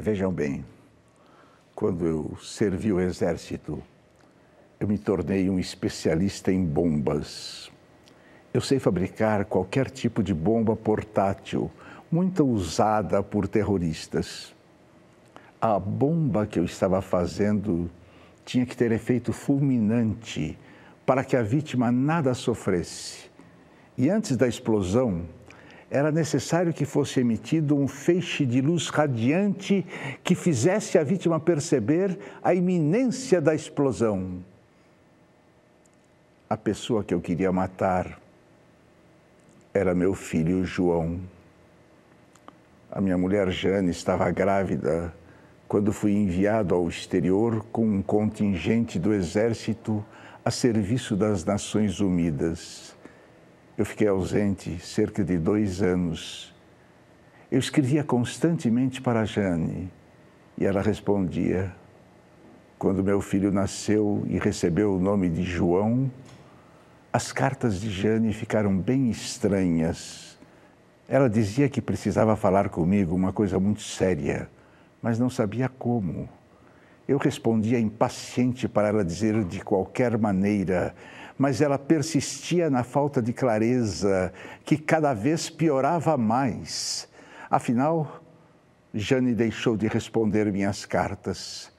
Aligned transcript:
Vejam 0.00 0.32
bem, 0.32 0.64
quando 1.74 2.06
eu 2.06 2.34
servi 2.40 2.90
o 2.90 2.98
exército, 2.98 3.82
eu 4.80 4.88
me 4.88 4.96
tornei 4.96 5.50
um 5.50 5.58
especialista 5.58 6.50
em 6.50 6.64
bombas. 6.64 7.70
Eu 8.52 8.62
sei 8.62 8.78
fabricar 8.78 9.44
qualquer 9.44 9.90
tipo 9.90 10.22
de 10.22 10.32
bomba 10.32 10.74
portátil, 10.74 11.70
muito 12.10 12.46
usada 12.46 13.22
por 13.22 13.46
terroristas. 13.46 14.54
A 15.60 15.78
bomba 15.78 16.46
que 16.46 16.58
eu 16.58 16.64
estava 16.64 17.02
fazendo 17.02 17.90
tinha 18.42 18.64
que 18.64 18.74
ter 18.74 18.92
efeito 18.92 19.34
fulminante 19.34 20.58
para 21.04 21.22
que 21.22 21.36
a 21.36 21.42
vítima 21.42 21.92
nada 21.92 22.32
sofresse. 22.32 23.30
E 23.98 24.08
antes 24.08 24.34
da 24.34 24.48
explosão, 24.48 25.26
era 25.90 26.12
necessário 26.12 26.72
que 26.72 26.84
fosse 26.84 27.18
emitido 27.18 27.76
um 27.76 27.88
feixe 27.88 28.46
de 28.46 28.60
luz 28.60 28.88
radiante 28.88 29.84
que 30.22 30.36
fizesse 30.36 30.96
a 30.96 31.02
vítima 31.02 31.40
perceber 31.40 32.16
a 32.42 32.54
iminência 32.54 33.40
da 33.40 33.54
explosão. 33.54 34.44
A 36.48 36.56
pessoa 36.56 37.02
que 37.02 37.12
eu 37.12 37.20
queria 37.20 37.50
matar 37.50 38.20
era 39.74 39.94
meu 39.94 40.14
filho 40.14 40.64
João. 40.64 41.18
A 42.90 43.00
minha 43.00 43.18
mulher 43.18 43.50
Jane 43.50 43.90
estava 43.90 44.30
grávida 44.30 45.12
quando 45.66 45.92
fui 45.92 46.12
enviado 46.12 46.74
ao 46.74 46.88
exterior 46.88 47.64
com 47.70 47.84
um 47.84 48.02
contingente 48.02 48.98
do 48.98 49.12
exército 49.12 50.04
a 50.44 50.50
serviço 50.50 51.16
das 51.16 51.44
Nações 51.44 52.00
Unidas. 52.00 52.96
Eu 53.80 53.86
fiquei 53.86 54.06
ausente 54.08 54.78
cerca 54.78 55.24
de 55.24 55.38
dois 55.38 55.80
anos. 55.80 56.54
Eu 57.50 57.58
escrevia 57.58 58.04
constantemente 58.04 59.00
para 59.00 59.20
a 59.22 59.24
Jane 59.24 59.90
e 60.58 60.66
ela 60.66 60.82
respondia. 60.82 61.74
Quando 62.78 63.02
meu 63.02 63.22
filho 63.22 63.50
nasceu 63.50 64.22
e 64.28 64.36
recebeu 64.38 64.94
o 64.94 65.00
nome 65.00 65.30
de 65.30 65.42
João, 65.44 66.10
as 67.10 67.32
cartas 67.32 67.80
de 67.80 67.88
Jane 67.88 68.34
ficaram 68.34 68.76
bem 68.76 69.08
estranhas. 69.08 70.38
Ela 71.08 71.30
dizia 71.30 71.66
que 71.66 71.80
precisava 71.80 72.36
falar 72.36 72.68
comigo 72.68 73.14
uma 73.14 73.32
coisa 73.32 73.58
muito 73.58 73.80
séria, 73.80 74.50
mas 75.00 75.18
não 75.18 75.30
sabia 75.30 75.70
como. 75.70 76.28
Eu 77.08 77.16
respondia 77.16 77.80
impaciente 77.80 78.68
para 78.68 78.88
ela 78.88 79.02
dizer 79.02 79.42
de 79.42 79.60
qualquer 79.60 80.18
maneira 80.18 80.94
mas 81.40 81.62
ela 81.62 81.78
persistia 81.78 82.68
na 82.68 82.84
falta 82.84 83.22
de 83.22 83.32
clareza, 83.32 84.30
que 84.62 84.76
cada 84.76 85.14
vez 85.14 85.48
piorava 85.48 86.14
mais. 86.14 87.08
Afinal, 87.48 88.22
Jane 88.92 89.34
deixou 89.34 89.74
de 89.74 89.88
responder 89.88 90.52
minhas 90.52 90.84
cartas. 90.84 91.72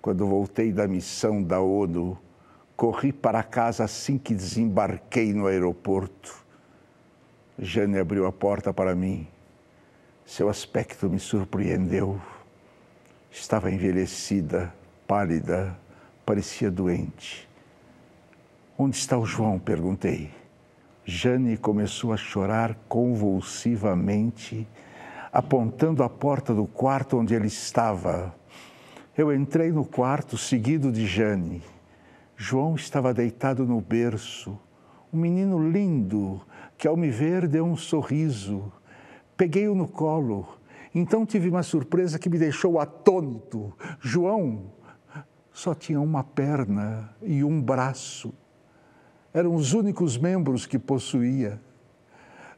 Quando 0.00 0.24
voltei 0.24 0.72
da 0.72 0.86
missão 0.86 1.42
da 1.42 1.58
ONU, 1.58 2.16
corri 2.76 3.12
para 3.12 3.42
casa 3.42 3.82
assim 3.82 4.16
que 4.16 4.32
desembarquei 4.32 5.34
no 5.34 5.48
aeroporto. 5.48 6.46
Jane 7.58 7.98
abriu 7.98 8.24
a 8.24 8.30
porta 8.30 8.72
para 8.72 8.94
mim. 8.94 9.26
Seu 10.24 10.48
aspecto 10.48 11.10
me 11.10 11.18
surpreendeu. 11.18 12.20
Estava 13.32 13.68
envelhecida, 13.68 14.72
pálida, 15.08 15.76
parecia 16.24 16.70
doente. 16.70 17.46
Onde 18.78 18.98
está 18.98 19.16
o 19.16 19.24
João? 19.24 19.58
perguntei. 19.58 20.30
Jane 21.02 21.56
começou 21.56 22.12
a 22.12 22.16
chorar 22.18 22.74
convulsivamente, 22.86 24.68
apontando 25.32 26.02
a 26.02 26.10
porta 26.10 26.52
do 26.52 26.66
quarto 26.66 27.16
onde 27.16 27.34
ele 27.34 27.46
estava. 27.46 28.34
Eu 29.16 29.34
entrei 29.34 29.72
no 29.72 29.82
quarto, 29.82 30.36
seguido 30.36 30.92
de 30.92 31.06
Jane. 31.06 31.62
João 32.36 32.74
estava 32.74 33.14
deitado 33.14 33.64
no 33.64 33.80
berço, 33.80 34.58
um 35.10 35.16
menino 35.16 35.70
lindo 35.70 36.42
que, 36.76 36.86
ao 36.86 36.98
me 36.98 37.08
ver, 37.08 37.48
deu 37.48 37.64
um 37.64 37.78
sorriso. 37.78 38.70
Peguei-o 39.38 39.74
no 39.74 39.88
colo. 39.88 40.46
Então 40.94 41.24
tive 41.24 41.48
uma 41.48 41.62
surpresa 41.62 42.18
que 42.18 42.28
me 42.28 42.36
deixou 42.36 42.78
atônito. 42.78 43.72
João 44.00 44.64
só 45.50 45.74
tinha 45.74 45.98
uma 45.98 46.22
perna 46.22 47.16
e 47.22 47.42
um 47.42 47.58
braço 47.58 48.34
eram 49.36 49.54
os 49.54 49.74
únicos 49.74 50.16
membros 50.16 50.64
que 50.64 50.78
possuía. 50.78 51.60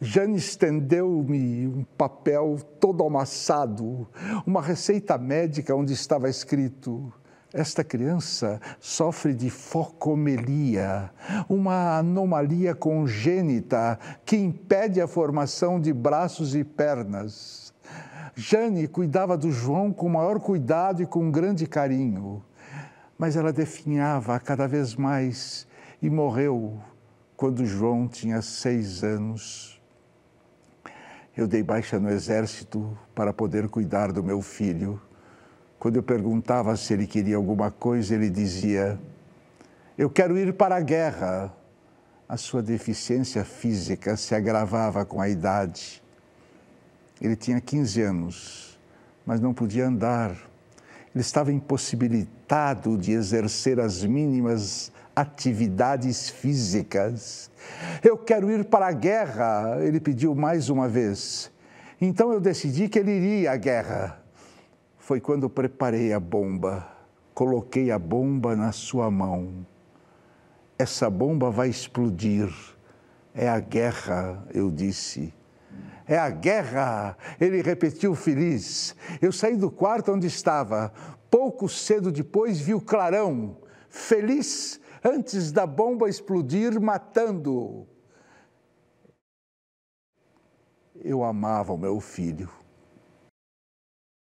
Jane 0.00 0.36
estendeu-me 0.36 1.68
um 1.68 1.84
papel 1.96 2.58
todo 2.80 3.04
amassado, 3.04 4.08
uma 4.44 4.60
receita 4.60 5.16
médica 5.16 5.72
onde 5.72 5.92
estava 5.92 6.28
escrito: 6.28 7.12
esta 7.52 7.84
criança 7.84 8.60
sofre 8.80 9.32
de 9.32 9.50
focomelia, 9.50 11.12
uma 11.48 11.98
anomalia 11.98 12.74
congênita 12.74 13.96
que 14.24 14.34
impede 14.34 15.00
a 15.00 15.06
formação 15.06 15.80
de 15.80 15.92
braços 15.92 16.56
e 16.56 16.64
pernas. 16.64 17.72
Jane 18.34 18.88
cuidava 18.88 19.38
do 19.38 19.52
João 19.52 19.92
com 19.92 20.08
maior 20.08 20.40
cuidado 20.40 21.00
e 21.00 21.06
com 21.06 21.30
grande 21.30 21.68
carinho, 21.68 22.42
mas 23.16 23.36
ela 23.36 23.52
definhava 23.52 24.40
cada 24.40 24.66
vez 24.66 24.96
mais 24.96 25.68
e 26.04 26.10
morreu 26.10 26.78
quando 27.34 27.64
João 27.64 28.06
tinha 28.06 28.42
seis 28.42 29.02
anos. 29.02 29.80
Eu 31.34 31.48
dei 31.48 31.62
baixa 31.62 31.98
no 31.98 32.10
exército 32.10 32.96
para 33.14 33.32
poder 33.32 33.70
cuidar 33.70 34.12
do 34.12 34.22
meu 34.22 34.42
filho. 34.42 35.00
Quando 35.78 35.96
eu 35.96 36.02
perguntava 36.02 36.76
se 36.76 36.92
ele 36.92 37.06
queria 37.06 37.36
alguma 37.36 37.70
coisa, 37.70 38.14
ele 38.14 38.28
dizia: 38.28 39.00
Eu 39.96 40.10
quero 40.10 40.36
ir 40.36 40.52
para 40.52 40.76
a 40.76 40.80
guerra. 40.80 41.50
A 42.28 42.36
sua 42.36 42.62
deficiência 42.62 43.42
física 43.42 44.14
se 44.14 44.34
agravava 44.34 45.06
com 45.06 45.22
a 45.22 45.28
idade. 45.30 46.02
Ele 47.18 47.34
tinha 47.34 47.62
15 47.62 48.02
anos, 48.02 48.78
mas 49.24 49.40
não 49.40 49.54
podia 49.54 49.86
andar. 49.86 50.36
Ele 51.14 51.22
estava 51.22 51.52
impossibilitado 51.52 52.98
de 52.98 53.12
exercer 53.12 53.78
as 53.78 54.02
mínimas 54.04 54.90
atividades 55.14 56.28
físicas. 56.28 57.50
Eu 58.02 58.18
quero 58.18 58.50
ir 58.50 58.64
para 58.64 58.88
a 58.88 58.92
guerra, 58.92 59.78
ele 59.80 60.00
pediu 60.00 60.34
mais 60.34 60.68
uma 60.68 60.88
vez. 60.88 61.52
Então 62.00 62.32
eu 62.32 62.40
decidi 62.40 62.88
que 62.88 62.98
ele 62.98 63.12
iria 63.12 63.52
à 63.52 63.56
guerra. 63.56 64.20
Foi 64.98 65.20
quando 65.20 65.48
preparei 65.48 66.12
a 66.12 66.18
bomba, 66.18 66.86
coloquei 67.32 67.90
a 67.90 67.98
bomba 67.98 68.56
na 68.56 68.72
sua 68.72 69.10
mão. 69.10 69.64
Essa 70.76 71.08
bomba 71.08 71.50
vai 71.50 71.68
explodir. 71.68 72.52
É 73.32 73.48
a 73.48 73.60
guerra, 73.60 74.44
eu 74.52 74.70
disse. 74.70 75.32
É 76.06 76.18
a 76.18 76.28
guerra, 76.28 77.16
ele 77.40 77.62
repetiu 77.62 78.14
feliz. 78.14 78.94
Eu 79.22 79.32
saí 79.32 79.56
do 79.56 79.70
quarto 79.70 80.12
onde 80.12 80.26
estava. 80.26 80.92
Pouco 81.30 81.68
cedo 81.68 82.12
depois 82.12 82.60
vi 82.60 82.74
o 82.74 82.80
clarão. 82.80 83.56
Feliz 83.88 84.80
antes 85.02 85.50
da 85.50 85.66
bomba 85.66 86.08
explodir, 86.08 86.80
matando. 86.80 87.86
Eu 91.02 91.24
amava 91.24 91.72
o 91.72 91.78
meu 91.78 92.00
filho 92.00 92.63